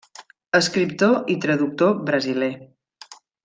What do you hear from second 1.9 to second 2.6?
brasiler.